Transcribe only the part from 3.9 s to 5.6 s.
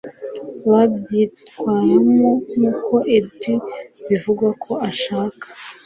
bivugwa ko ashaka